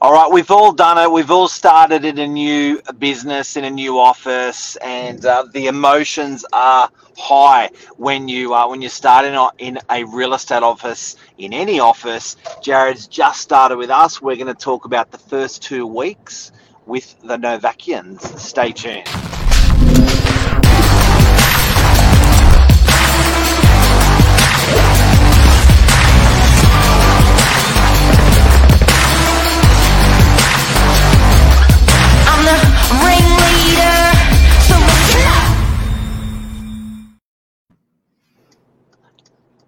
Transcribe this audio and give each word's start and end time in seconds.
All 0.00 0.12
right, 0.12 0.30
we've 0.30 0.50
all 0.50 0.72
done 0.72 0.98
it. 0.98 1.10
We've 1.10 1.30
all 1.30 1.48
started 1.48 2.04
in 2.04 2.18
a 2.18 2.26
new 2.26 2.82
business, 2.98 3.56
in 3.56 3.64
a 3.64 3.70
new 3.70 3.98
office, 3.98 4.76
and 4.76 5.24
uh, 5.24 5.46
the 5.52 5.66
emotions 5.66 6.44
are 6.52 6.90
high 7.16 7.70
when 7.96 8.28
you 8.28 8.54
uh, 8.54 8.68
when 8.68 8.82
you're 8.82 8.90
starting 8.90 9.38
in 9.58 9.78
a 9.90 10.04
real 10.04 10.34
estate 10.34 10.62
office, 10.62 11.16
in 11.38 11.52
any 11.52 11.80
office. 11.80 12.36
Jared's 12.62 13.06
just 13.06 13.40
started 13.40 13.76
with 13.76 13.90
us. 13.90 14.20
We're 14.20 14.36
going 14.36 14.48
to 14.48 14.54
talk 14.54 14.84
about 14.84 15.10
the 15.10 15.18
first 15.18 15.62
two 15.62 15.86
weeks 15.86 16.52
with 16.86 17.14
the 17.22 17.36
Novakians. 17.36 18.38
Stay 18.38 18.72
tuned. 18.72 19.33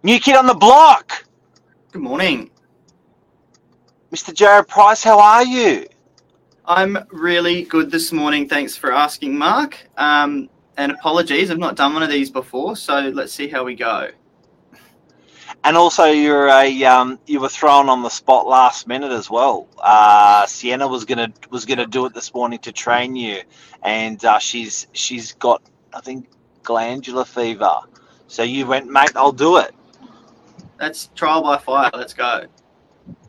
New 0.06 0.20
kid 0.20 0.36
on 0.36 0.46
the 0.46 0.54
block. 0.54 1.24
Good 1.90 2.00
morning. 2.00 2.48
Mr. 4.12 4.32
Jared 4.32 4.68
Price, 4.68 5.02
how 5.02 5.18
are 5.18 5.44
you? 5.44 5.84
I'm 6.64 6.96
really 7.10 7.64
good 7.64 7.90
this 7.90 8.12
morning. 8.12 8.48
Thanks 8.48 8.76
for 8.76 8.92
asking, 8.92 9.36
Mark. 9.36 9.84
Um, 9.96 10.48
and 10.76 10.92
apologies, 10.92 11.50
I've 11.50 11.58
not 11.58 11.74
done 11.74 11.92
one 11.92 12.04
of 12.04 12.08
these 12.08 12.30
before, 12.30 12.76
so 12.76 13.10
let's 13.14 13.32
see 13.32 13.48
how 13.48 13.64
we 13.64 13.74
go. 13.74 14.10
And 15.64 15.76
also, 15.76 16.04
you're 16.04 16.50
a 16.50 16.84
um, 16.84 17.18
you 17.26 17.40
were 17.40 17.48
thrown 17.48 17.88
on 17.88 18.04
the 18.04 18.08
spot 18.08 18.46
last 18.46 18.86
minute 18.86 19.10
as 19.10 19.28
well. 19.28 19.66
Uh, 19.82 20.46
Sienna 20.46 20.86
was 20.86 21.04
gonna 21.04 21.32
was 21.50 21.64
gonna 21.64 21.84
do 21.84 22.06
it 22.06 22.14
this 22.14 22.32
morning 22.32 22.60
to 22.60 22.70
train 22.70 23.16
you, 23.16 23.40
and 23.82 24.24
uh, 24.24 24.38
she's 24.38 24.86
she's 24.92 25.32
got 25.32 25.62
I 25.92 26.00
think 26.00 26.28
glandular 26.62 27.24
fever. 27.24 27.80
So 28.28 28.44
you 28.44 28.68
went, 28.68 28.88
mate. 28.88 29.10
I'll 29.16 29.32
do 29.32 29.56
it. 29.56 29.74
That's 30.78 31.08
trial 31.14 31.42
by 31.42 31.58
fire. 31.58 31.90
Let's 31.94 32.14
go. 32.14 32.46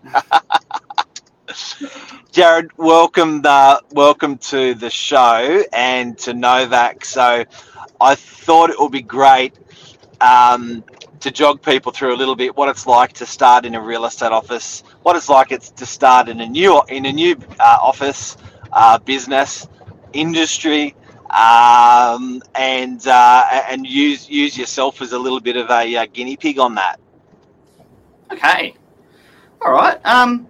Jared, 2.31 2.71
welcome 2.77 3.41
the 3.41 3.81
welcome 3.91 4.37
to 4.37 4.73
the 4.73 4.89
show 4.89 5.63
and 5.71 6.17
to 6.19 6.33
Novak. 6.33 7.05
So, 7.05 7.45
I 8.01 8.15
thought 8.15 8.69
it 8.69 8.79
would 8.79 8.91
be 8.91 9.01
great 9.01 9.53
um, 10.19 10.83
to 11.21 11.31
jog 11.31 11.61
people 11.61 11.91
through 11.91 12.13
a 12.13 12.17
little 12.17 12.35
bit 12.35 12.55
what 12.57 12.69
it's 12.69 12.85
like 12.85 13.13
to 13.13 13.25
start 13.25 13.65
in 13.65 13.75
a 13.75 13.81
real 13.81 14.05
estate 14.05 14.31
office, 14.31 14.83
what 15.03 15.15
it's 15.15 15.29
like 15.29 15.51
it's 15.51 15.69
to 15.71 15.85
start 15.85 16.27
in 16.27 16.41
a 16.41 16.47
new 16.47 16.81
in 16.89 17.05
a 17.05 17.13
new 17.13 17.37
uh, 17.59 17.77
office, 17.81 18.35
uh, 18.73 18.97
business, 18.99 19.67
industry, 20.13 20.95
um, 21.29 22.41
and 22.55 23.07
uh, 23.07 23.45
and 23.69 23.87
use 23.87 24.29
use 24.29 24.57
yourself 24.57 25.01
as 25.01 25.13
a 25.13 25.19
little 25.19 25.39
bit 25.39 25.55
of 25.55 25.69
a 25.69 25.95
uh, 25.95 26.05
guinea 26.11 26.35
pig 26.35 26.59
on 26.59 26.75
that. 26.75 26.99
Okay. 28.31 28.75
All 29.61 29.71
right. 29.71 30.03
Um, 30.05 30.47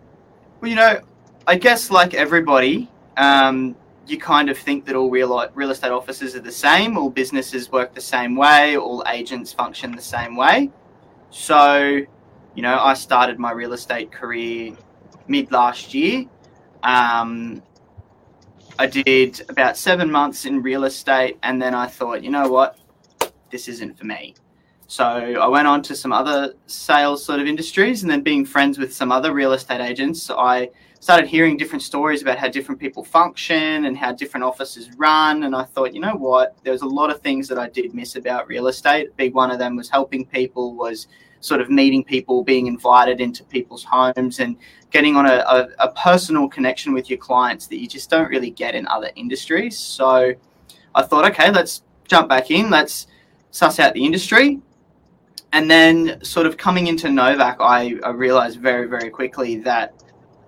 well, 0.61 0.70
you 0.70 0.75
know, 0.75 1.00
I 1.45 1.56
guess 1.56 1.92
like 1.92 2.14
everybody, 2.14 2.89
um, 3.16 3.75
you 4.08 4.17
kind 4.17 4.50
of 4.50 4.58
think 4.58 4.86
that 4.86 4.95
all 4.95 5.09
real 5.09 5.50
real 5.53 5.72
estate 5.72 5.92
offices 5.92 6.36
are 6.36 6.42
the 6.42 6.52
same, 6.52 6.97
all 6.97 7.09
businesses 7.09 7.72
work 7.72 7.94
the 7.94 8.02
same 8.02 8.36
way, 8.36 8.78
all 8.78 9.03
agents 9.08 9.52
function 9.53 9.92
the 9.92 10.02
same 10.02 10.36
way. 10.36 10.72
So, 11.30 12.02
you 12.56 12.61
know, 12.61 12.80
I 12.80 12.94
started 12.94 13.38
my 13.38 13.52
real 13.52 13.73
estate 13.73 14.12
career 14.12 14.75
mid 15.28 15.52
last 15.52 15.94
year. 15.94 16.25
Um, 16.84 17.62
I 18.80 18.88
did 18.88 19.41
about 19.50 19.75
seven 19.75 20.12
months 20.12 20.45
in 20.45 20.62
real 20.62 20.84
estate, 20.84 21.38
and 21.44 21.62
then 21.62 21.73
I 21.73 21.88
thought, 21.88 22.23
you 22.23 22.30
know 22.30 22.50
what, 22.50 22.78
this 23.51 23.68
isn't 23.68 23.97
for 23.97 24.06
me. 24.06 24.35
So 24.90 25.03
I 25.03 25.48
went 25.48 25.68
on 25.68 25.81
to 25.84 25.96
some 25.96 26.14
other 26.14 26.53
sales 26.66 27.24
sort 27.24 27.42
of 27.42 27.46
industries, 27.46 28.03
and 28.03 28.12
then 28.12 28.22
being 28.22 28.46
friends 28.46 28.78
with 28.78 28.94
some 28.94 29.12
other 29.12 29.34
real 29.34 29.52
estate 29.52 29.81
agents, 29.81 30.30
I 30.30 30.70
started 31.02 31.28
hearing 31.28 31.58
different 31.58 31.81
stories 31.81 32.22
about 32.22 32.38
how 32.38 32.48
different 32.48 32.80
people 32.80 33.03
function 33.03 33.86
and 33.86 33.98
how 33.98 34.14
different 34.14 34.46
offices 34.46 34.90
run. 34.98 35.44
And 35.44 35.53
I 35.53 35.66
thought, 35.66 35.94
you 35.94 36.00
know 36.00 36.16
what, 36.16 36.58
there 36.64 36.72
was 36.72 36.84
a 36.84 36.88
lot 36.88 37.12
of 37.12 37.20
things 37.20 37.50
that 37.50 37.59
I 37.59 37.68
did 37.68 37.94
miss 37.94 38.16
about 38.16 38.48
real 38.48 38.68
estate. 38.68 39.16
Big 39.18 39.34
one 39.34 39.52
of 39.52 39.59
them 39.59 39.75
was 39.75 39.90
helping 39.90 40.25
people, 40.25 40.74
was 40.74 41.08
sort 41.42 41.59
of 41.59 41.69
meeting 41.69 42.04
people, 42.04 42.42
being 42.42 42.68
invited 42.68 43.19
into 43.19 43.44
people's 43.44 43.84
homes, 43.84 44.40
and 44.40 44.56
getting 44.90 45.18
on 45.18 45.25
a, 45.25 45.44
a, 45.50 45.68
a 45.80 45.92
personal 45.92 46.48
connection 46.48 46.94
with 46.94 47.09
your 47.09 47.19
clients 47.19 47.68
that 47.68 47.81
you 47.81 47.90
just 47.90 48.09
don't 48.09 48.30
really 48.30 48.52
get 48.52 48.74
in 48.74 48.88
other 48.88 49.12
industries. 49.18 49.78
So 49.78 50.34
I 50.96 51.04
thought, 51.04 51.30
okay, 51.31 51.52
let's 51.52 51.84
jump 52.08 52.30
back 52.30 52.52
in, 52.52 52.69
let's 52.69 53.08
suss 53.52 53.80
out 53.80 53.94
the 53.94 54.06
industry 54.06 54.62
and 55.53 55.69
then 55.69 56.24
sort 56.24 56.46
of 56.46 56.58
coming 56.58 56.88
into 56.88 57.09
Novak, 57.09 57.58
I, 57.59 57.96
I 58.03 58.09
realized 58.09 58.59
very, 58.59 58.88
very 58.88 59.09
quickly 59.09 59.58
that 59.59 59.94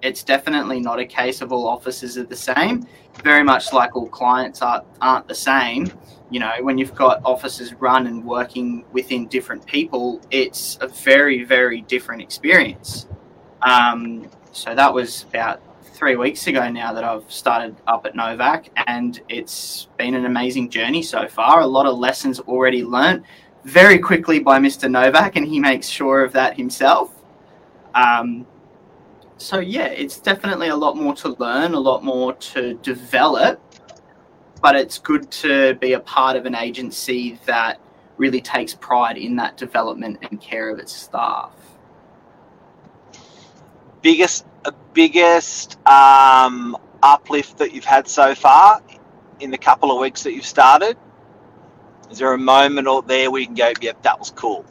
it's 0.02 0.24
definitely 0.24 0.80
not 0.80 1.00
a 1.00 1.06
case 1.06 1.42
of 1.42 1.52
all 1.52 1.68
offices 1.68 2.18
are 2.18 2.24
the 2.24 2.36
same. 2.36 2.88
Very 3.24 3.44
much 3.44 3.74
like 3.74 3.96
all 3.96 4.08
clients 4.08 4.62
are, 4.62 4.84
aren't 5.02 5.28
the 5.28 5.36
same. 5.36 5.92
You 6.30 6.40
know, 6.40 6.52
when 6.62 6.78
you've 6.78 6.96
got 6.96 7.22
offices 7.26 7.74
run 7.74 8.08
and 8.08 8.24
working 8.24 8.86
within 8.92 9.28
different 9.28 9.66
people, 9.66 10.22
it's 10.32 10.78
a 10.82 10.88
very, 10.88 11.44
very 11.44 11.82
different 11.82 12.22
experience. 12.22 13.08
Um, 13.62 14.30
so 14.52 14.76
that 14.76 14.94
was 14.94 15.24
about 15.24 15.62
three 15.94 16.16
weeks 16.16 16.48
ago 16.48 16.70
now 16.70 16.94
that 16.94 17.04
I've 17.04 17.30
started 17.30 17.76
up 17.88 18.06
at 18.06 18.16
Novak, 18.16 18.70
and 18.88 19.20
it's 19.28 19.90
been 19.98 20.16
an 20.16 20.26
amazing 20.26 20.70
journey 20.70 21.04
so 21.04 21.28
far. 21.28 21.60
A 21.60 21.68
lot 21.68 21.86
of 21.86 21.98
lessons 21.98 22.40
already 22.40 22.84
learnt 22.84 23.24
very 23.64 24.00
quickly 24.00 24.40
by 24.40 24.60
Mr. 24.60 24.90
Novak, 24.90 25.36
and 25.36 25.46
he 25.46 25.60
makes 25.60 25.88
sure 25.88 26.24
of 26.24 26.32
that 26.34 26.56
himself. 26.56 27.14
Um, 27.96 28.46
so 29.38 29.60
yeah, 29.60 29.88
it's 29.88 30.20
definitely 30.20 30.68
a 30.68 30.76
lot 30.76 30.98
more 30.98 31.16
to 31.16 31.36
learn, 31.40 31.74
a 31.74 31.80
lot 31.80 32.04
more 32.04 32.34
to 32.34 32.74
develop, 32.76 33.62
but 34.62 34.76
it's 34.76 34.98
good 34.98 35.32
to 35.32 35.76
be 35.76 35.94
a 35.94 36.00
part 36.00 36.36
of 36.36 36.46
an 36.46 36.56
agency 36.56 37.40
that 37.46 37.80
really 38.18 38.42
takes 38.42 38.74
pride 38.76 39.18
in 39.18 39.36
that 39.38 39.56
development 39.58 40.20
and 40.30 40.42
care 40.42 40.70
of 40.70 40.78
its 40.78 40.94
staff. 40.94 41.52
Biggest, 44.02 44.46
biggest 44.94 45.78
um, 45.88 46.78
uplift 47.02 47.58
that 47.58 47.74
you've 47.74 47.86
had 47.86 48.08
so 48.08 48.36
far 48.36 48.82
in 49.40 49.52
the 49.52 49.58
couple 49.58 49.92
of 49.92 50.00
weeks 50.02 50.24
that 50.24 50.34
you've 50.34 50.46
started? 50.46 50.98
Is 52.12 52.18
there 52.18 52.34
a 52.34 52.38
moment 52.38 52.88
or 52.88 53.02
there 53.04 53.30
where 53.30 53.42
you 53.42 53.48
can 53.48 53.56
go, 53.56 53.72
yeah, 53.82 53.94
that 54.02 54.18
was 54.18 54.32
cool? 54.32 54.66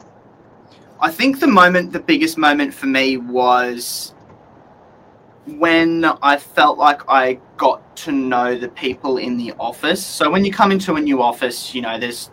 I 1.01 1.09
think 1.09 1.39
the 1.39 1.47
moment, 1.47 1.93
the 1.93 1.99
biggest 1.99 2.37
moment 2.37 2.73
for 2.73 2.87
me 2.87 3.17
was 3.17 4.13
when 5.45 6.05
I 6.05 6.37
felt 6.37 6.77
like 6.77 7.01
I 7.07 7.39
got 7.57 7.95
to 7.97 8.11
know 8.11 8.57
the 8.57 8.67
people 8.69 9.17
in 9.17 9.37
the 9.37 9.53
office. 9.59 10.05
So 10.05 10.29
when 10.29 10.43
you 10.43 10.51
come 10.51 10.71
into 10.71 10.95
a 10.95 11.01
new 11.01 11.21
office, 11.21 11.73
you 11.73 11.81
know, 11.81 11.97
there's 11.97 12.29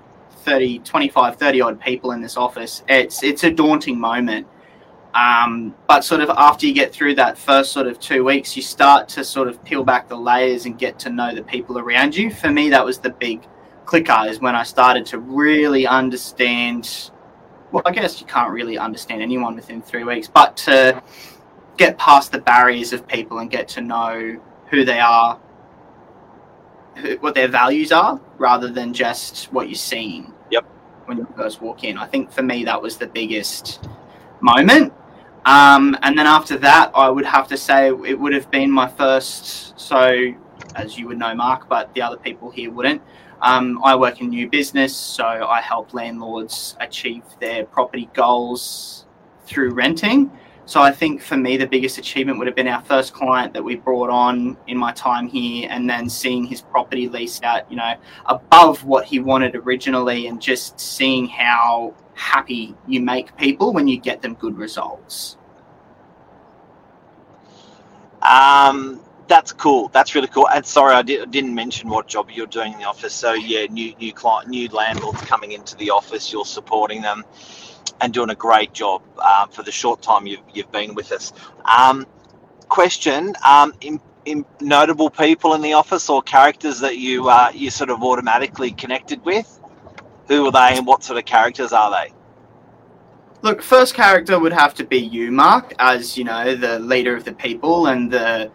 30, 0.47 0.81
25, 0.81 1.37
30 1.37 1.61
odd 1.61 1.81
people 1.81 2.12
in 2.12 2.21
this 2.21 2.37
office. 2.37 2.83
It's 2.88 3.23
it's 3.23 3.44
a 3.44 3.50
daunting 3.50 3.99
moment. 3.99 4.47
Um, 5.15 5.75
but 5.88 6.05
sort 6.05 6.21
of 6.21 6.28
after 6.31 6.67
you 6.67 6.75
get 6.75 6.93
through 6.93 7.15
that 7.15 7.38
first 7.38 7.73
sort 7.73 7.87
of 7.87 7.99
two 7.99 8.23
weeks, 8.23 8.55
you 8.55 8.62
start 8.62 9.09
to 9.11 9.25
sort 9.25 9.49
of 9.49 9.62
peel 9.65 9.83
back 9.83 10.09
the 10.09 10.17
layers 10.17 10.67
and 10.67 10.78
get 10.78 10.99
to 11.00 11.11
know 11.11 11.34
the 11.34 11.43
people 11.43 11.78
around 11.78 12.15
you. 12.15 12.31
For 12.31 12.50
me, 12.50 12.69
that 12.71 12.84
was 12.84 12.99
the 12.99 13.11
big 13.11 13.47
clicker 13.87 14.25
is 14.27 14.41
when 14.41 14.55
I 14.55 14.65
started 14.65 15.07
to 15.07 15.19
really 15.19 15.87
understand. 15.87 17.11
Well, 17.73 17.83
I 17.87 17.93
guess 17.93 18.21
you 18.21 18.27
can't 18.27 18.51
really 18.51 18.79
understand 18.79 19.23
anyone 19.23 19.57
within 19.57 19.83
three 19.83 20.05
weeks, 20.05 20.29
but 20.29 20.57
to 20.59 21.03
get 21.77 21.99
past 21.99 22.33
the 22.33 22.39
barriers 22.39 22.93
of 22.93 23.07
people 23.07 23.39
and 23.39 23.51
get 23.51 23.69
to 23.69 23.81
know 23.81 24.41
who 24.71 24.85
they 24.85 25.00
are, 25.00 25.41
who, 26.97 27.17
what 27.17 27.35
their 27.35 27.49
values 27.49 27.93
are, 27.93 28.21
rather 28.38 28.69
than 28.69 28.93
just 28.93 29.53
what 29.53 29.69
you're 29.69 29.75
seeing. 29.75 30.32
Yep. 30.50 30.65
When 31.06 31.19
you 31.19 31.29
first 31.37 31.61
walk 31.61 31.85
in, 31.85 31.99
I 31.99 32.06
think 32.06 32.31
for 32.31 32.43
me 32.43 32.65
that 32.65 32.81
was 32.81 32.97
the 32.97 33.06
biggest 33.06 33.89
moment. 34.41 34.93
Um, 35.44 35.97
and 36.03 36.19
then 36.19 36.27
after 36.27 36.56
that, 36.59 36.91
I 36.94 37.09
would 37.09 37.25
have 37.25 37.47
to 37.49 37.56
say 37.56 37.89
it 37.89 38.19
would 38.19 38.32
have 38.32 38.50
been 38.50 38.71
my 38.71 38.89
first. 38.89 39.79
So, 39.79 40.35
as 40.75 40.99
you 40.99 41.06
would 41.06 41.19
know, 41.19 41.35
Mark, 41.35 41.69
but 41.69 41.94
the 41.94 42.03
other 42.03 42.17
people 42.17 42.50
here 42.50 42.71
wouldn't. 42.71 43.00
Um, 43.43 43.81
I 43.85 43.94
work 43.94 44.21
in 44.21 44.31
new 44.31 44.49
business, 44.49 44.97
so 44.97 45.25
I 45.25 45.61
help 45.61 45.93
landlords 45.93 46.77
achieve 46.81 47.23
their 47.41 47.65
property 47.65 48.09
goals 48.15 49.06
through 49.44 49.75
renting. 49.75 50.31
So 50.65 50.81
I 50.81 50.91
think 50.91 51.23
for 51.23 51.37
me, 51.37 51.56
the 51.56 51.67
biggest 51.67 51.97
achievement 51.99 52.38
would 52.38 52.49
have 52.49 52.56
been 52.56 52.67
our 52.67 52.83
first 52.83 53.12
client 53.12 53.55
that 53.55 53.62
we 53.62 53.77
brought 53.77 54.11
on 54.11 54.56
in 54.67 54.77
my 54.77 54.91
time 54.93 55.29
here, 55.29 55.69
and 55.71 55.88
then 55.88 56.09
seeing 56.09 56.44
his 56.44 56.61
property 56.61 57.09
leased 57.09 57.44
out, 57.44 57.71
you 57.71 57.77
know, 57.77 57.94
above 58.25 58.83
what 58.85 59.05
he 59.05 59.21
wanted 59.21 59.55
originally, 59.55 60.27
and 60.27 60.43
just 60.43 60.81
seeing 60.81 61.29
how 61.29 61.94
happy 62.15 62.75
you 62.89 63.00
make 63.00 63.37
people 63.37 63.73
when 63.73 63.87
you 63.87 64.00
get 64.00 64.23
them 64.23 64.35
good 64.35 64.56
results. 64.56 65.37
Um, 68.23 69.00
that's 69.28 69.52
cool. 69.52 69.88
That's 69.88 70.14
really 70.14 70.28
cool. 70.28 70.49
And 70.49 70.64
sorry, 70.64 70.94
I, 70.94 71.02
did, 71.02 71.32
not 71.32 71.52
mention 71.52 71.88
what 71.88 72.06
job 72.06 72.31
you're 72.31 72.46
doing 72.46 72.73
in 72.73 72.78
the 72.78 72.84
office. 72.84 73.14
So 73.14 73.34
yeah, 73.34 73.67
new 73.67 73.94
new 73.96 74.12
client, 74.12 74.49
new 74.49 74.69
landlords 74.69 75.20
coming 75.23 75.52
into 75.52 75.76
the 75.76 75.90
office. 75.90 76.32
You're 76.32 76.44
supporting 76.44 77.02
them 77.02 77.25
and 78.00 78.12
doing 78.12 78.31
a 78.31 78.34
great 78.34 78.73
job 78.73 79.02
um, 79.19 79.49
for 79.49 79.62
the 79.62 79.73
short 79.73 80.02
time 80.02 80.26
you've, 80.26 80.43
you've 80.52 80.70
been 80.70 80.94
with 80.94 81.12
us. 81.12 81.32
Um, 81.64 82.06
question: 82.69 83.34
um, 83.44 83.75
in, 83.81 84.00
in 84.25 84.44
notable 84.61 85.11
people 85.11 85.55
in 85.55 85.62
the 85.62 85.72
office 85.72 86.08
or 86.08 86.22
characters 86.22 86.81
that 86.81 86.99
you 86.99 87.29
uh, 87.29 87.50
you 87.55 87.70
sort 87.70 87.90
of 87.90 88.02
automatically 88.02 88.70
connected 88.72 89.25
with? 89.25 89.61
Who 90.29 90.46
are 90.46 90.52
they, 90.52 90.76
and 90.76 90.87
what 90.87 91.05
sort 91.05 91.19
of 91.19 91.25
characters 91.25 91.72
are 91.72 91.90
they? 91.90 92.12
Look, 93.43 93.62
first 93.62 93.94
character 93.94 94.40
would 94.40 94.52
have 94.52 94.75
to 94.75 94.84
be 94.84 94.99
you, 94.99 95.31
Mark, 95.31 95.72
as 95.79 96.19
you 96.19 96.25
know, 96.25 96.56
the 96.56 96.81
leader 96.81 97.14
of 97.14 97.25
the 97.25 97.32
people 97.32 97.87
and 97.87 98.11
the 98.11 98.50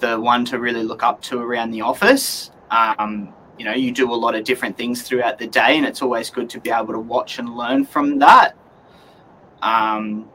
the 0.00 0.20
one 0.20 0.44
to 0.46 0.58
really 0.58 0.82
look 0.82 1.02
up 1.02 1.20
to 1.22 1.38
around 1.38 1.70
the 1.70 1.80
office. 1.80 2.50
Um, 2.70 3.32
you 3.58 3.64
know, 3.64 3.74
you 3.74 3.92
do 3.92 4.12
a 4.12 4.14
lot 4.14 4.34
of 4.34 4.44
different 4.44 4.76
things 4.76 5.02
throughout 5.02 5.38
the 5.38 5.46
day, 5.46 5.76
and 5.76 5.86
it's 5.86 6.02
always 6.02 6.30
good 6.30 6.50
to 6.50 6.60
be 6.60 6.70
able 6.70 6.92
to 6.92 6.98
watch 6.98 7.38
and 7.38 7.56
learn 7.56 7.84
from 7.84 8.18
that. 8.18 8.56
Um, 9.62 10.28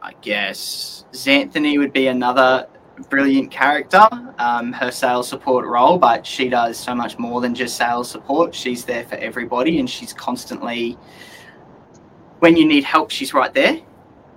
I 0.00 0.14
guess 0.20 1.04
Xanthony 1.12 1.78
would 1.78 1.92
be 1.92 2.06
another 2.08 2.66
brilliant 3.08 3.50
character. 3.50 4.08
Um, 4.38 4.72
her 4.72 4.90
sales 4.90 5.28
support 5.28 5.66
role, 5.66 5.98
but 5.98 6.26
she 6.26 6.48
does 6.48 6.78
so 6.78 6.94
much 6.94 7.18
more 7.18 7.40
than 7.40 7.54
just 7.54 7.76
sales 7.76 8.10
support. 8.10 8.54
She's 8.54 8.84
there 8.84 9.04
for 9.04 9.16
everybody, 9.16 9.78
and 9.78 9.88
she's 9.88 10.12
constantly, 10.12 10.98
when 12.38 12.56
you 12.56 12.64
need 12.66 12.84
help, 12.84 13.10
she's 13.10 13.34
right 13.34 13.52
there. 13.52 13.80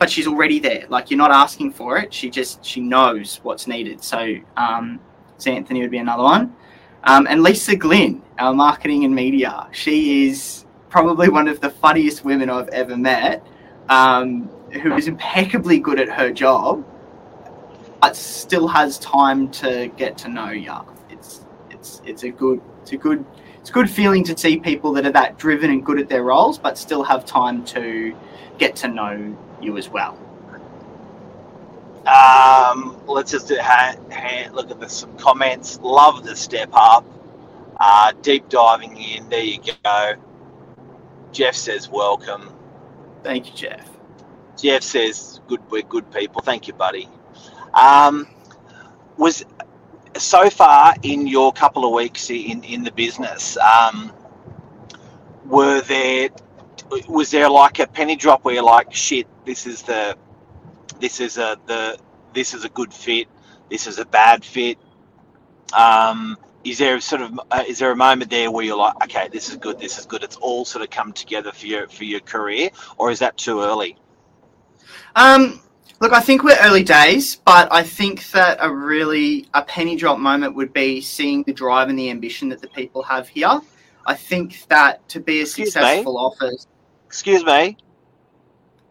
But 0.06 0.12
she's 0.12 0.28
already 0.28 0.60
there. 0.60 0.86
Like 0.88 1.10
you're 1.10 1.18
not 1.18 1.32
asking 1.32 1.72
for 1.72 1.98
it. 1.98 2.14
She 2.14 2.30
just 2.30 2.64
she 2.64 2.80
knows 2.80 3.40
what's 3.42 3.66
needed. 3.66 4.04
So 4.04 4.36
um, 4.56 5.00
Xanthony 5.40 5.82
would 5.82 5.90
be 5.90 5.98
another 5.98 6.22
one. 6.22 6.56
Um, 7.06 7.26
and 7.28 7.42
Lisa 7.42 7.76
Glynn, 7.76 8.22
our 8.38 8.54
marketing 8.54 9.04
and 9.04 9.16
media. 9.16 9.68
She 9.72 10.28
is 10.28 10.68
probably 10.90 11.30
one 11.30 11.48
of 11.48 11.60
the 11.60 11.72
funniest 11.72 12.24
women 12.24 12.52
I've 12.52 12.68
ever 12.68 12.96
met. 12.96 13.44
Um, 13.90 14.48
who 14.74 14.94
is 14.94 15.08
impeccably 15.08 15.80
good 15.80 16.00
at 16.00 16.08
her 16.08 16.32
job, 16.32 16.86
but 18.00 18.16
still 18.16 18.68
has 18.68 19.00
time 19.00 19.50
to 19.54 19.92
get 19.98 20.20
to 20.20 20.30
know 20.30 20.52
you. 20.52 20.72
It's 21.10 21.48
it's 21.72 22.00
it's 22.06 22.22
a 22.26 22.30
good 22.30 22.62
it's 22.84 22.92
a 22.92 22.98
good 22.98 23.26
it's 23.60 23.72
a 23.72 23.74
good 23.74 23.90
feeling 23.90 24.24
to 24.26 24.38
see 24.38 24.58
people 24.58 24.94
that 24.94 25.08
are 25.08 25.12
that 25.14 25.40
driven 25.40 25.72
and 25.72 25.84
good 25.84 26.00
at 26.00 26.10
their 26.10 26.22
roles, 26.22 26.60
but 26.60 26.78
still 26.78 27.02
have 27.02 27.26
time 27.26 27.66
to 27.66 28.16
get 28.60 28.76
to 28.76 28.88
know 28.88 29.36
you 29.66 29.78
as 29.78 29.90
well. 29.90 30.18
Um, 32.06 33.02
let's 33.08 33.32
just 33.32 33.52
ha, 33.52 33.96
ha, 34.12 34.50
look 34.54 34.70
at 34.70 34.80
the, 34.80 34.88
some 34.88 35.18
comments. 35.18 35.80
Love 35.82 36.24
the 36.24 36.36
step 36.36 36.70
up. 36.74 37.04
Uh, 37.80 38.14
deep 38.22 38.48
diving 38.48 38.96
in. 38.98 39.28
There 39.30 39.44
you 39.44 39.60
go. 39.84 40.14
Jeff 41.32 41.56
says 41.56 41.90
welcome. 41.90 42.54
Thank 43.24 43.48
you, 43.48 43.54
Jeff. 43.56 43.90
Jeff 44.58 44.84
says 44.84 45.42
good. 45.48 45.60
We're 45.70 45.82
good 45.82 46.10
people. 46.12 46.42
Thank 46.42 46.68
you, 46.68 46.74
buddy. 46.74 47.10
Um, 47.74 48.28
was 49.18 49.44
so 50.16 50.50
far 50.50 50.94
in 51.04 51.28
your 51.28 51.52
couple 51.52 51.86
of 51.86 51.92
weeks 51.92 52.30
in 52.30 52.64
in 52.64 52.84
the 52.84 52.92
business. 52.92 53.58
Um, 53.58 54.14
were 55.46 55.82
there 55.82 56.30
was 57.08 57.32
there 57.32 57.50
like 57.50 57.80
a 57.80 57.88
penny 57.88 58.16
drop 58.16 58.46
where 58.46 58.56
you're 58.56 58.64
like, 58.64 58.94
shit, 58.94 59.28
this 59.46 59.66
is 59.68 59.82
the 59.84 60.18
this 61.00 61.20
is 61.20 61.38
a 61.38 61.58
the 61.68 61.98
this 62.34 62.54
is 62.54 62.66
a 62.66 62.70
good 62.70 62.94
fit, 62.94 63.28
this 63.70 63.88
is 63.88 64.00
a 64.00 64.06
bad 64.06 64.44
fit. 64.44 64.78
Um, 65.74 66.38
is 66.64 66.78
there 66.78 67.00
sort 67.00 67.22
of 67.22 67.40
uh, 67.52 67.64
is 67.68 67.80
there 67.80 67.92
a 67.92 67.96
moment 67.96 68.30
there 68.32 68.52
where 68.52 68.66
you're 68.66 68.78
like, 68.78 68.96
okay, 69.04 69.30
this 69.32 69.50
is 69.50 69.58
good, 69.58 69.80
this 69.80 69.98
is 69.98 70.06
good. 70.06 70.24
It's 70.24 70.36
all 70.38 70.66
sort 70.66 70.84
of 70.84 70.90
come 70.90 71.14
together 71.14 71.52
for 71.52 71.66
your 71.66 71.88
for 71.88 72.04
your 72.04 72.22
career, 72.22 72.70
or 72.98 73.12
is 73.12 73.20
that 73.20 73.38
too 73.38 73.62
early? 73.62 73.98
Um, 75.16 75.62
look, 76.02 76.14
I 76.14 76.22
think 76.22 76.44
we're 76.44 76.58
early 76.62 76.84
days, 76.84 77.36
but 77.36 77.72
I 77.72 77.84
think 77.84 78.30
that 78.32 78.58
a 78.62 78.72
really 78.74 79.48
a 79.54 79.64
penny 79.64 79.96
drop 79.96 80.20
moment 80.20 80.56
would 80.56 80.74
be 80.74 81.02
seeing 81.02 81.44
the 81.44 81.54
drive 81.54 81.90
and 81.90 81.98
the 81.98 82.10
ambition 82.10 82.50
that 82.50 82.62
the 82.62 82.68
people 82.70 83.04
have 83.04 83.28
here. 83.28 83.62
I 84.06 84.14
think 84.14 84.68
that 84.68 85.08
to 85.10 85.20
be 85.20 85.40
a 85.40 85.42
Excuse 85.42 85.74
successful 85.74 86.14
me? 86.14 86.20
office. 86.20 86.68
Excuse 87.16 87.46
me. 87.46 87.78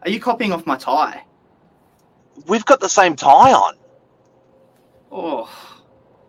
Are 0.01 0.09
you 0.09 0.19
copying 0.19 0.51
off 0.51 0.65
my 0.65 0.75
tie? 0.75 1.23
We've 2.47 2.65
got 2.65 2.79
the 2.79 2.89
same 2.89 3.15
tie 3.15 3.53
on. 3.53 3.75
Oh 5.11 5.47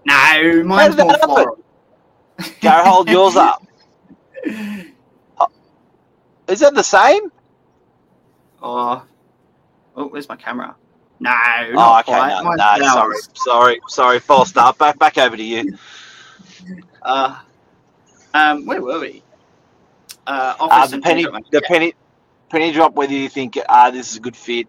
no, 0.05 0.63
mine's 0.63 0.95
more 0.99 1.17
floral. 1.17 1.65
Go 2.61 2.71
hold 2.71 3.09
yours 3.09 3.35
up. 3.37 3.67
Is 4.45 4.91
that 6.61 6.75
the 6.75 6.83
same? 6.83 7.33
Oh, 8.63 9.03
Oh, 9.97 10.09
where's 10.09 10.29
my 10.29 10.37
camera? 10.37 10.77
No. 11.19 11.33
Oh, 11.77 11.99
okay. 12.01 12.13
No, 12.13 12.77
no 12.77 12.89
sorry, 12.89 13.17
sorry, 13.33 13.81
sorry. 13.89 14.21
False 14.21 14.51
start. 14.51 14.77
Back, 14.77 14.99
back 14.99 15.17
over 15.17 15.35
to 15.35 15.43
you. 15.43 15.79
Uh, 17.01 17.41
um, 18.35 18.67
where 18.67 18.83
were 18.83 19.01
we? 19.01 19.23
Uh, 20.27 20.55
uh 20.59 20.87
the 20.87 21.01
penny, 21.01 21.25
the 21.25 21.43
yeah. 21.53 21.61
penny, 21.65 21.95
penny 22.51 22.73
drop. 22.73 22.95
Whether 22.95 23.13
you 23.13 23.29
think, 23.29 23.59
ah, 23.69 23.87
uh, 23.87 23.91
this 23.91 24.11
is 24.11 24.17
a 24.17 24.21
good 24.21 24.37
fit. 24.37 24.67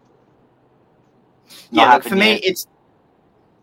Yeah, 1.72 1.94
look, 1.94 2.04
for 2.04 2.16
yet. 2.16 2.20
me, 2.20 2.34
it's 2.44 2.68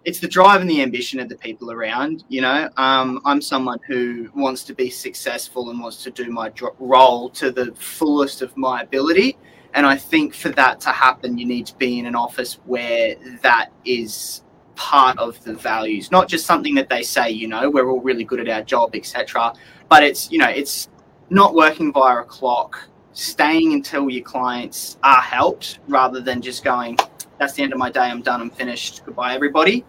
it's 0.05 0.19
the 0.19 0.29
drive 0.29 0.61
and 0.61 0.69
the 0.69 0.83
ambition 0.83 1.21
of 1.21 1.29
the 1.29 1.37
people 1.37 1.71
around. 1.71 2.25
You 2.29 2.43
know, 2.43 2.69
um, 2.77 3.21
I'm 3.25 3.41
someone 3.41 3.79
who 3.87 4.31
wants 4.35 4.65
to 4.65 4.75
be 4.75 4.91
successful 4.91 5.71
and 5.71 5.81
wants 5.81 6.03
to 6.05 6.11
do 6.11 6.31
my 6.31 6.53
role 6.79 7.31
to 7.31 7.51
the 7.51 7.73
fullest 7.75 8.43
of 8.43 8.57
my 8.57 8.83
ability. 8.83 9.39
And 9.75 9.87
I 9.87 9.97
think 9.97 10.35
for 10.35 10.51
that 10.51 10.81
to 10.81 10.91
happen, 10.91 11.37
you 11.37 11.47
need 11.47 11.67
to 11.67 11.77
be 11.77 11.99
in 11.99 12.07
an 12.07 12.15
office 12.15 12.55
where 12.65 13.17
that 13.43 13.71
is 13.85 14.43
part 14.77 15.19
of 15.19 15.43
the 15.45 15.55
values, 15.55 16.11
not 16.11 16.29
just 16.29 16.47
something 16.47 16.75
that 16.75 16.89
they 16.89 17.03
say, 17.03 17.31
you 17.31 17.49
know, 17.49 17.71
we're 17.71 17.91
all 17.91 18.01
really 18.01 18.25
good 18.25 18.41
at 18.41 18.49
our 18.49 18.63
job, 18.63 18.95
etc. 18.95 19.53
But 19.89 20.03
it's, 20.03 20.31
you 20.31 20.39
know, 20.39 20.49
it's 20.49 20.89
not 21.31 21.55
working 21.55 21.93
via 21.93 22.21
a 22.21 22.25
clock, 22.25 22.89
staying 23.13 23.73
until 23.73 24.11
your 24.11 24.25
clients 24.25 24.99
are 25.03 25.21
helped 25.21 25.79
rather 25.89 26.21
than 26.21 26.43
just 26.43 26.65
going, 26.65 26.99
that's 27.39 27.55
the 27.55 27.63
end 27.63 27.73
of 27.73 27.79
my 27.79 27.91
day, 27.91 28.03
I'm 28.03 28.23
done, 28.23 28.41
I'm 28.41 28.51
finished, 28.51 29.05
goodbye, 29.05 29.35
everybody. 29.35 29.85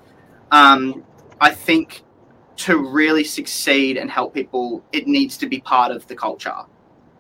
Um, 0.52 1.04
I 1.42 1.51
think 1.51 2.04
to 2.58 2.77
really 2.77 3.24
succeed 3.24 3.98
and 3.98 4.10
help 4.10 4.34
people, 4.34 4.84
it 4.92 5.08
needs 5.08 5.38
to 5.38 5.48
be 5.48 5.60
part 5.60 5.92
of 5.92 6.08
the 6.08 6.15
culture 6.15 6.56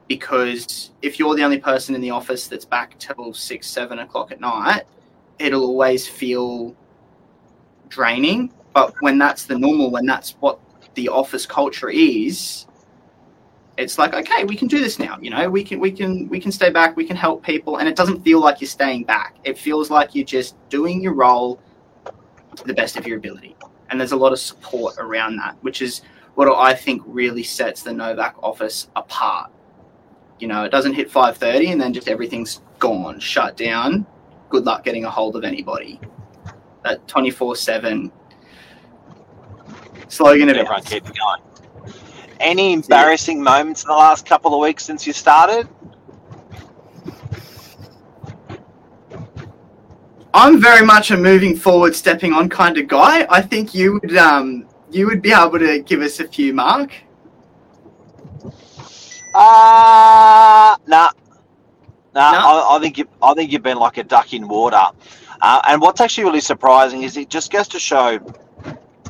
because 0.07 0.91
if 1.01 1.19
you're 1.19 1.35
the 1.35 1.43
only 1.43 1.59
person 1.59 1.95
in 1.95 2.01
the 2.01 2.11
office 2.11 2.47
that's 2.47 2.65
back 2.65 2.97
till 2.99 3.33
six, 3.33 3.67
seven 3.67 3.99
o'clock 3.99 4.31
at 4.31 4.39
night, 4.39 4.83
it'll 5.39 5.63
always 5.63 6.07
feel 6.07 6.75
draining. 7.89 8.53
But 8.73 8.93
when 9.01 9.17
that's 9.17 9.45
the 9.45 9.57
normal, 9.57 9.89
when 9.89 10.05
that's 10.05 10.31
what 10.39 10.59
the 10.93 11.09
office 11.09 11.45
culture 11.45 11.89
is, 11.89 12.67
it's 13.77 13.97
like 13.97 14.13
okay, 14.13 14.43
we 14.43 14.55
can 14.55 14.67
do 14.67 14.79
this 14.79 14.99
now. 14.99 15.17
You 15.21 15.29
know, 15.29 15.49
we 15.49 15.63
can 15.63 15.79
we 15.79 15.91
can 15.91 16.27
we 16.29 16.39
can 16.39 16.51
stay 16.51 16.69
back, 16.69 16.95
we 16.95 17.05
can 17.05 17.15
help 17.15 17.43
people, 17.43 17.77
and 17.77 17.87
it 17.87 17.95
doesn't 17.95 18.23
feel 18.23 18.39
like 18.39 18.61
you're 18.61 18.67
staying 18.67 19.03
back. 19.03 19.37
It 19.43 19.57
feels 19.57 19.89
like 19.89 20.15
you're 20.15 20.25
just 20.25 20.55
doing 20.69 21.01
your 21.01 21.13
role 21.13 21.59
to 22.55 22.63
the 22.63 22.73
best 22.73 22.97
of 22.97 23.05
your 23.05 23.17
ability. 23.17 23.55
And 23.89 23.99
there's 23.99 24.13
a 24.13 24.17
lot 24.17 24.33
of 24.33 24.39
support 24.39 24.95
around 24.97 25.37
that, 25.37 25.57
which 25.61 25.81
is 25.81 26.01
what 26.35 26.47
I 26.47 26.73
think 26.73 27.01
really 27.05 27.43
sets 27.43 27.83
the 27.83 27.93
Novak 27.93 28.35
office 28.41 28.89
apart 28.95 29.51
you 30.39 30.47
know, 30.47 30.63
it 30.63 30.71
doesn't 30.71 30.93
hit 30.93 31.09
5.30 31.09 31.71
and 31.71 31.81
then 31.81 31.93
just 31.93 32.07
everything's 32.07 32.61
gone, 32.79 33.19
shut 33.19 33.55
down. 33.55 34.05
Good 34.49 34.65
luck 34.65 34.83
getting 34.83 35.05
a 35.05 35.09
hold 35.09 35.35
of 35.35 35.43
anybody. 35.43 35.99
That 36.83 37.05
24-7 37.07 38.11
slogan 40.07 40.49
of 40.49 40.57
Everyone 40.57 40.83
keep 40.83 41.03
going. 41.03 41.41
Any 42.39 42.73
embarrassing 42.73 43.41
moments 43.41 43.83
in 43.83 43.87
the 43.87 43.93
last 43.93 44.25
couple 44.25 44.53
of 44.53 44.59
weeks 44.59 44.83
since 44.85 45.07
you 45.07 45.13
started? 45.13 45.67
I'm 50.33 50.59
very 50.59 50.85
much 50.85 51.11
a 51.11 51.17
moving 51.17 51.55
forward, 51.55 51.95
stepping 51.95 52.33
on 52.33 52.49
kind 52.49 52.77
of 52.77 52.89
guy. 52.89 53.25
I 53.29 53.41
think 53.41 53.73
you 53.73 53.93
would 53.93 54.17
um, 54.17 54.67
you 54.91 55.07
would 55.07 55.21
be 55.21 55.31
able 55.31 55.59
to 55.59 55.79
give 55.79 56.01
us 56.01 56.19
a 56.19 56.27
few, 56.27 56.53
Mark. 56.53 56.93
Uh 59.33 60.75
nah. 60.87 61.09
Nah, 62.13 62.31
no? 62.31 62.37
I, 62.37 62.77
I, 62.77 62.79
think 62.79 62.97
you, 62.97 63.07
I 63.21 63.33
think 63.33 63.51
you've 63.51 63.63
been 63.63 63.77
like 63.77 63.97
a 63.97 64.03
duck 64.03 64.33
in 64.33 64.47
water. 64.47 64.81
Uh, 65.41 65.61
and 65.67 65.81
what's 65.81 65.99
actually 65.99 66.23
really 66.23 66.41
surprising 66.41 67.03
is 67.03 67.17
it 67.17 67.29
just 67.29 67.51
goes 67.51 67.67
to 67.67 67.79
show 67.79 68.19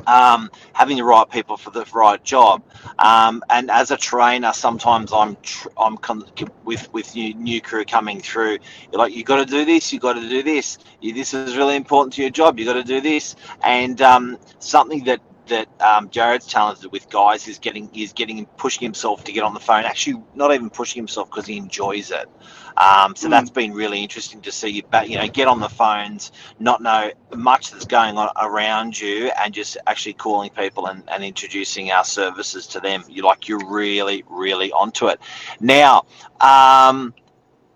um, 0.06 0.50
having 0.72 0.96
the 0.96 1.04
right 1.04 1.28
people 1.28 1.56
for 1.56 1.70
the 1.70 1.84
right 1.92 2.22
job. 2.24 2.62
Um, 2.98 3.42
and 3.50 3.70
as 3.70 3.90
a 3.90 3.96
trainer, 3.96 4.52
sometimes 4.52 5.12
I'm 5.12 5.36
tr- 5.42 5.68
I'm 5.76 5.96
con- 5.98 6.24
with 6.64 6.92
with 6.92 7.14
new, 7.14 7.34
new 7.34 7.60
crew 7.60 7.84
coming 7.84 8.20
through. 8.20 8.58
You're 8.90 8.98
like, 8.98 9.14
you 9.14 9.24
got 9.24 9.36
to 9.36 9.46
do 9.46 9.64
this, 9.64 9.92
you 9.92 9.98
got 9.98 10.14
to 10.14 10.28
do 10.28 10.42
this. 10.42 10.78
You, 11.00 11.12
this 11.12 11.34
is 11.34 11.56
really 11.56 11.76
important 11.76 12.14
to 12.14 12.22
your 12.22 12.30
job. 12.30 12.58
You 12.58 12.64
got 12.64 12.74
to 12.74 12.84
do 12.84 13.00
this, 13.00 13.36
and 13.62 14.00
um, 14.02 14.38
something 14.58 15.04
that 15.04 15.20
that 15.48 15.68
um, 15.80 16.10
Jared's 16.10 16.46
talented 16.46 16.92
with 16.92 17.08
guys 17.10 17.48
is 17.48 17.58
getting 17.58 17.90
is 17.94 18.12
getting 18.12 18.46
pushing 18.56 18.84
himself 18.84 19.24
to 19.24 19.32
get 19.32 19.42
on 19.42 19.54
the 19.54 19.60
phone. 19.60 19.84
Actually, 19.84 20.22
not 20.34 20.52
even 20.52 20.70
pushing 20.70 21.00
himself 21.00 21.30
because 21.30 21.46
he 21.46 21.56
enjoys 21.56 22.10
it. 22.10 22.28
Um, 22.76 23.16
so 23.16 23.28
mm. 23.28 23.30
that's 23.30 23.50
been 23.50 23.72
really 23.72 24.02
interesting 24.02 24.42
to 24.42 24.52
see 24.52 24.68
you, 24.68 24.82
but 24.90 25.08
you 25.08 25.16
know, 25.16 25.26
get 25.28 25.48
on 25.48 25.60
the 25.60 25.68
phones, 25.68 26.32
not 26.58 26.82
know 26.82 27.10
much 27.34 27.70
that's 27.70 27.86
going 27.86 28.18
on 28.18 28.28
around 28.36 28.98
you, 29.00 29.30
and 29.40 29.54
just 29.54 29.78
actually 29.86 30.12
calling 30.12 30.50
people 30.50 30.86
and, 30.86 31.02
and 31.08 31.24
introducing 31.24 31.90
our 31.90 32.04
services 32.04 32.66
to 32.68 32.80
them. 32.80 33.04
You 33.08 33.22
like 33.22 33.48
you're 33.48 33.66
really, 33.66 34.24
really 34.28 34.72
onto 34.72 35.08
it. 35.08 35.20
Now, 35.58 36.04
um, 36.40 37.14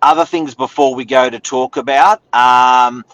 other 0.03 0.25
things 0.25 0.55
before 0.55 0.95
we 0.95 1.05
go 1.05 1.29
to 1.29 1.39
talk 1.39 1.77
about. 1.77 2.23
Um, 2.35 3.05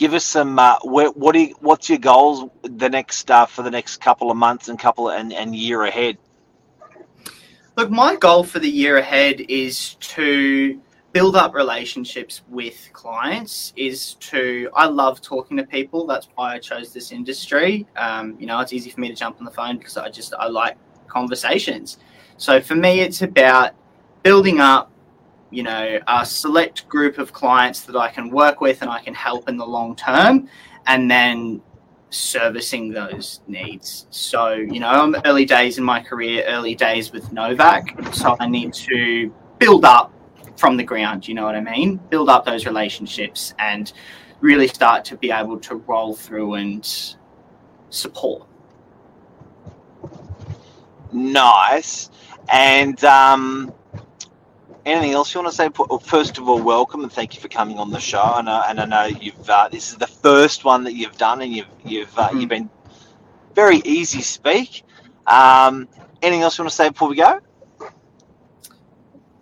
give 0.00 0.14
us 0.14 0.24
some 0.24 0.58
uh, 0.58 0.76
what, 0.82 1.14
what 1.14 1.34
you, 1.36 1.54
what's 1.60 1.90
your 1.90 1.98
goals 1.98 2.50
the 2.62 2.88
next 2.88 3.30
uh, 3.30 3.44
for 3.44 3.62
the 3.62 3.70
next 3.70 3.98
couple 3.98 4.30
of 4.30 4.36
months 4.36 4.68
and 4.68 4.78
couple 4.78 5.10
and, 5.10 5.30
and 5.30 5.54
year 5.54 5.84
ahead? 5.84 6.16
Look 7.76 7.90
my 7.90 8.16
goal 8.16 8.42
for 8.42 8.58
the 8.60 8.68
year 8.68 8.96
ahead 8.96 9.42
is 9.42 9.96
to 10.00 10.80
build 11.12 11.36
up 11.36 11.54
relationships 11.54 12.40
with 12.48 12.88
clients 12.92 13.72
is 13.76 14.14
to 14.14 14.70
i 14.74 14.86
love 14.86 15.20
talking 15.20 15.56
to 15.58 15.64
people. 15.64 16.06
That's 16.06 16.28
why 16.34 16.54
i 16.54 16.58
chose 16.58 16.94
this 16.94 17.12
industry. 17.12 17.86
Um, 17.96 18.36
you 18.40 18.46
know 18.46 18.58
it's 18.60 18.72
easy 18.72 18.90
for 18.90 19.00
me 19.00 19.08
to 19.08 19.14
jump 19.14 19.36
on 19.38 19.44
the 19.44 19.50
phone 19.50 19.76
because 19.76 19.98
i 19.98 20.08
just 20.08 20.32
i 20.34 20.48
like 20.48 20.78
conversations. 21.08 21.98
So 22.38 22.58
for 22.60 22.74
me 22.74 23.00
it's 23.00 23.20
about 23.20 23.74
building 24.22 24.60
up 24.60 24.90
you 25.50 25.62
know, 25.62 25.98
a 26.06 26.24
select 26.24 26.88
group 26.88 27.18
of 27.18 27.32
clients 27.32 27.80
that 27.82 27.96
I 27.96 28.08
can 28.08 28.30
work 28.30 28.60
with 28.60 28.82
and 28.82 28.90
I 28.90 29.00
can 29.00 29.14
help 29.14 29.48
in 29.48 29.56
the 29.56 29.66
long 29.66 29.96
term, 29.96 30.48
and 30.86 31.10
then 31.10 31.60
servicing 32.10 32.90
those 32.90 33.40
needs. 33.46 34.06
So, 34.10 34.52
you 34.54 34.80
know, 34.80 34.88
I'm 34.88 35.14
early 35.24 35.44
days 35.44 35.78
in 35.78 35.84
my 35.84 36.00
career, 36.00 36.44
early 36.46 36.74
days 36.74 37.12
with 37.12 37.32
Novak, 37.32 37.96
so 38.12 38.36
I 38.40 38.48
need 38.48 38.74
to 38.74 39.32
build 39.58 39.84
up 39.84 40.12
from 40.56 40.76
the 40.76 40.84
ground, 40.84 41.26
you 41.26 41.34
know 41.34 41.44
what 41.44 41.54
I 41.54 41.60
mean? 41.60 41.96
Build 42.10 42.28
up 42.28 42.44
those 42.44 42.66
relationships 42.66 43.54
and 43.58 43.92
really 44.40 44.68
start 44.68 45.04
to 45.06 45.16
be 45.16 45.30
able 45.30 45.58
to 45.60 45.76
roll 45.76 46.14
through 46.14 46.54
and 46.54 47.16
support. 47.90 48.46
Nice. 51.12 52.10
And 52.48 53.02
um 53.04 53.72
anything 54.90 55.12
else 55.12 55.34
you 55.34 55.40
want 55.40 55.52
to 55.52 55.56
say? 55.56 55.68
First 56.02 56.38
of 56.38 56.48
all, 56.48 56.60
welcome 56.62 57.02
and 57.02 57.12
thank 57.12 57.34
you 57.34 57.40
for 57.40 57.48
coming 57.48 57.78
on 57.78 57.90
the 57.90 58.00
show. 58.00 58.34
And, 58.36 58.48
uh, 58.48 58.64
and 58.68 58.80
I 58.80 58.84
know 58.84 59.04
you've 59.04 59.48
uh, 59.48 59.68
this 59.68 59.90
is 59.90 59.96
the 59.96 60.06
first 60.06 60.64
one 60.64 60.84
that 60.84 60.94
you've 60.94 61.16
done, 61.16 61.42
and 61.42 61.52
you've 61.52 61.68
you've 61.84 62.18
uh, 62.18 62.28
mm. 62.28 62.40
you've 62.40 62.50
been 62.50 62.70
very 63.54 63.78
easy 63.84 64.20
speak. 64.20 64.84
Um, 65.26 65.88
anything 66.22 66.42
else 66.42 66.58
you 66.58 66.64
want 66.64 66.70
to 66.70 66.76
say 66.76 66.88
before 66.88 67.08
we 67.08 67.16
go? 67.16 67.40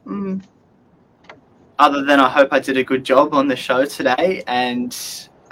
Mm. 0.07 0.43
Other 1.79 2.05
than 2.05 2.19
I 2.19 2.29
hope 2.29 2.49
I 2.53 2.59
did 2.59 2.77
a 2.77 2.85
good 2.85 3.05
job 3.05 3.35
on 3.35 3.47
the 3.47 3.57
show 3.57 3.85
today 3.85 4.43
and 4.47 4.97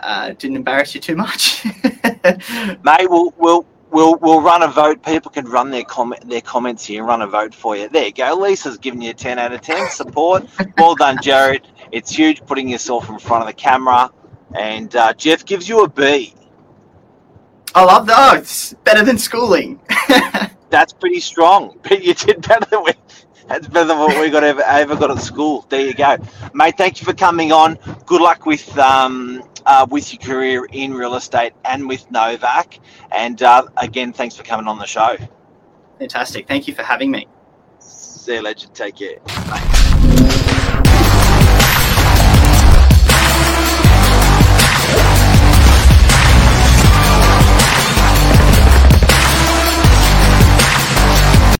uh, 0.00 0.30
didn't 0.30 0.56
embarrass 0.56 0.94
you 0.94 1.00
too 1.00 1.14
much. 1.14 1.64
Mate, 2.24 3.08
we'll, 3.08 3.32
we'll 3.36 3.66
we'll 3.96 4.16
we'll 4.16 4.42
run 4.42 4.62
a 4.62 4.68
vote. 4.68 5.02
People 5.02 5.30
can 5.30 5.46
run 5.46 5.70
their 5.70 5.82
comment 5.82 6.28
their 6.28 6.42
comments 6.42 6.84
here 6.84 7.00
and 7.00 7.08
run 7.08 7.22
a 7.22 7.26
vote 7.26 7.54
for 7.54 7.76
you. 7.76 7.88
There 7.88 8.04
you 8.04 8.12
go. 8.12 8.34
Lisa's 8.34 8.76
giving 8.76 9.00
you 9.00 9.10
a 9.10 9.14
ten 9.14 9.38
out 9.38 9.52
of 9.52 9.62
ten 9.62 9.88
support. 9.88 10.46
well 10.76 10.94
done, 10.94 11.18
Jared. 11.22 11.66
It's 11.92 12.10
huge 12.10 12.44
putting 12.44 12.68
yourself 12.68 13.08
in 13.08 13.18
front 13.18 13.42
of 13.42 13.46
the 13.48 13.54
camera. 13.54 14.10
And 14.54 14.94
uh, 14.94 15.14
Jeff 15.14 15.44
gives 15.44 15.68
you 15.68 15.82
a 15.82 15.88
B. 15.88 16.34
I 17.74 17.84
love 17.84 18.06
that. 18.06 18.34
Oh, 18.34 18.38
it's 18.38 18.74
better 18.84 19.02
than 19.04 19.18
schooling. 19.18 19.80
That's 20.70 20.92
pretty 20.92 21.20
strong. 21.20 21.78
But 21.82 22.04
you 22.04 22.14
did 22.14 22.46
better 22.46 22.66
than 22.70 22.84
we. 22.84 22.92
That's 23.48 23.68
better 23.68 23.86
than 23.86 23.98
what 23.98 24.20
we 24.20 24.28
got 24.30 24.42
ever, 24.42 24.62
ever 24.62 24.96
got 24.96 25.10
at 25.10 25.20
school. 25.20 25.64
There 25.68 25.80
you 25.80 25.94
go, 25.94 26.16
mate. 26.52 26.76
Thank 26.76 27.00
you 27.00 27.04
for 27.04 27.14
coming 27.14 27.52
on. 27.52 27.78
Good 28.04 28.20
luck 28.20 28.44
with 28.44 28.76
um, 28.78 29.42
uh, 29.64 29.86
with 29.88 30.12
your 30.12 30.20
career 30.20 30.66
in 30.72 30.94
real 30.94 31.14
estate 31.14 31.52
and 31.64 31.88
with 31.88 32.10
Novak. 32.10 32.80
And 33.12 33.40
uh, 33.42 33.66
again, 33.76 34.12
thanks 34.12 34.36
for 34.36 34.42
coming 34.42 34.66
on 34.66 34.78
the 34.78 34.86
show. 34.86 35.16
Fantastic. 35.98 36.48
Thank 36.48 36.66
you 36.68 36.74
for 36.74 36.82
having 36.82 37.10
me. 37.10 37.26
See 37.78 38.34
you, 38.34 38.42
legend. 38.42 38.74
Take 38.74 38.96
care. 38.96 39.20
Bye. 39.24 40.72